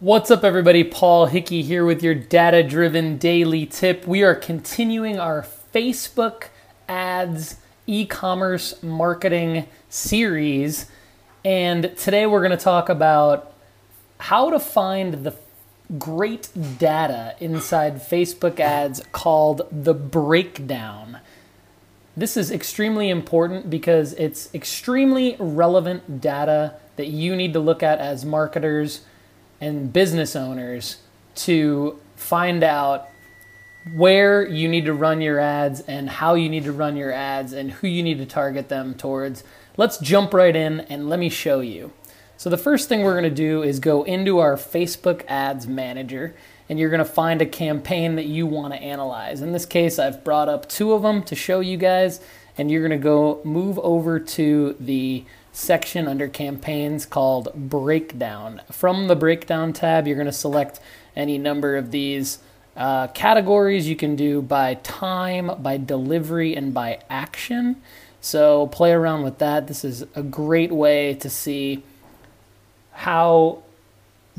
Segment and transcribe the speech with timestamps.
[0.00, 0.82] What's up, everybody?
[0.82, 4.06] Paul Hickey here with your data driven daily tip.
[4.06, 6.44] We are continuing our Facebook
[6.88, 10.86] ads e commerce marketing series.
[11.44, 13.52] And today we're going to talk about
[14.20, 15.34] how to find the
[15.98, 16.48] great
[16.78, 21.18] data inside Facebook ads called the breakdown.
[22.16, 27.98] This is extremely important because it's extremely relevant data that you need to look at
[27.98, 29.02] as marketers
[29.60, 30.98] and business owners
[31.34, 33.08] to find out
[33.94, 37.52] where you need to run your ads and how you need to run your ads
[37.52, 39.42] and who you need to target them towards.
[39.76, 41.92] Let's jump right in and let me show you.
[42.36, 46.34] So, the first thing we're going to do is go into our Facebook Ads Manager
[46.70, 49.42] and you're going to find a campaign that you want to analyze.
[49.42, 52.20] In this case, I've brought up two of them to show you guys,
[52.56, 58.62] and you're going to go move over to the section under campaigns called breakdown.
[58.70, 60.80] From the breakdown tab, you're going to select
[61.16, 62.38] any number of these
[62.76, 67.76] uh, categories you can do by time, by delivery, and by action.
[68.20, 69.66] So play around with that.
[69.66, 71.82] This is a great way to see
[72.92, 73.62] how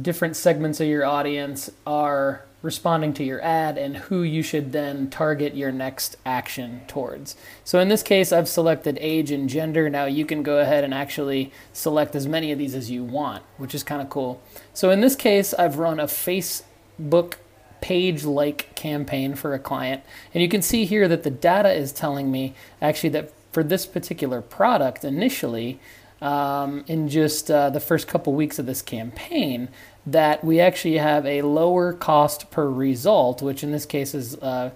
[0.00, 5.08] different segments of your audience are responding to your ad and who you should then
[5.08, 7.36] target your next action towards.
[7.64, 9.88] So in this case, I've selected age and gender.
[9.88, 13.44] Now you can go ahead and actually select as many of these as you want,
[13.58, 14.42] which is kind of cool.
[14.74, 17.34] So in this case, I've run a Facebook
[17.80, 20.02] page like campaign for a client.
[20.34, 23.86] And you can see here that the data is telling me actually that for this
[23.86, 25.78] particular product initially,
[26.20, 29.68] um, in just uh, the first couple weeks of this campaign
[30.12, 34.70] that we actually have a lower cost per result, which in this case is uh,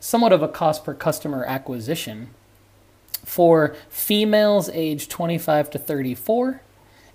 [0.00, 2.28] somewhat of a cost per customer acquisition
[3.24, 6.60] for females age 25 to 34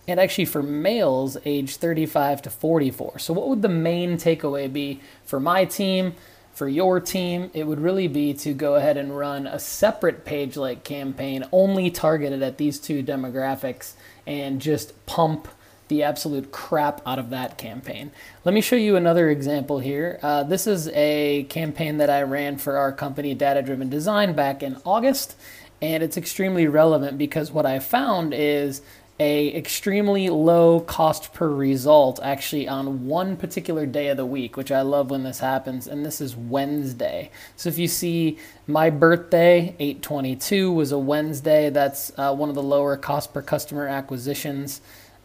[0.08, 3.20] and actually for males age 35 to 44.
[3.20, 6.16] So, what would the main takeaway be for my team?
[6.54, 10.56] For your team, it would really be to go ahead and run a separate page
[10.56, 13.94] like campaign only targeted at these two demographics
[14.28, 15.48] and just pump
[15.94, 18.12] the absolute crap out of that campaign.
[18.44, 20.20] Let me show you another example here.
[20.24, 24.64] Uh, this is a campaign that I ran for our company, Data Driven Design, back
[24.64, 25.36] in August,
[25.84, 28.82] and it's extremely relevant because what I found is
[29.20, 34.72] a extremely low cost per result actually on one particular day of the week which
[34.72, 39.76] i love when this happens and this is wednesday so if you see my birthday
[39.78, 44.82] 822 was a wednesday that's uh, one of the lower cost per customer acquisitions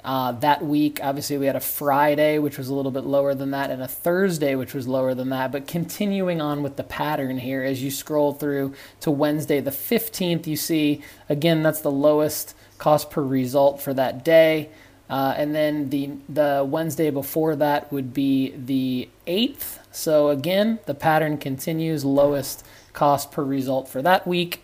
[0.09, 3.51] uh, that week obviously we had a friday which was a little bit lower than
[3.51, 7.39] that and a thursday which was lower than that but continuing on with the pattern
[7.39, 12.55] here as you scroll through to wednesday the 15th you see again that's the lowest
[12.79, 14.71] cost per result for that day.
[15.11, 19.79] Uh, and then the the Wednesday before that would be the 8th.
[19.91, 24.63] So again, the pattern continues lowest cost per result for that week.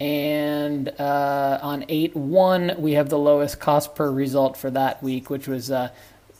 [0.00, 5.30] And uh, on 8 1, we have the lowest cost per result for that week,
[5.30, 5.90] which was uh,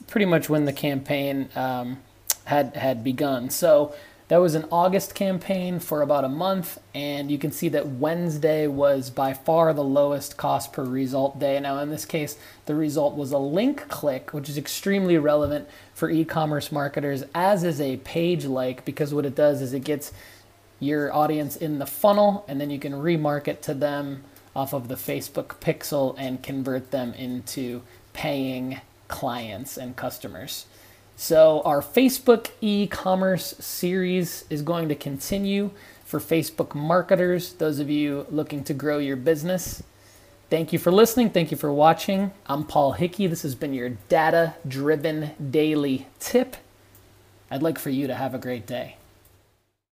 [0.08, 1.98] pretty much when the campaign um,
[2.44, 3.50] had, had begun.
[3.50, 3.94] So
[4.28, 8.66] that was an August campaign for about a month, and you can see that Wednesday
[8.66, 11.60] was by far the lowest cost per result day.
[11.60, 16.08] Now, in this case, the result was a link click, which is extremely relevant for
[16.08, 20.10] e commerce marketers, as is a page like, because what it does is it gets
[20.80, 24.24] your audience in the funnel, and then you can remarket to them
[24.54, 30.66] off of the Facebook pixel and convert them into paying clients and customers.
[31.16, 35.70] So, our Facebook e commerce series is going to continue
[36.04, 39.82] for Facebook marketers, those of you looking to grow your business.
[40.50, 41.30] Thank you for listening.
[41.30, 42.32] Thank you for watching.
[42.46, 43.26] I'm Paul Hickey.
[43.26, 46.56] This has been your data driven daily tip.
[47.50, 48.96] I'd like for you to have a great day.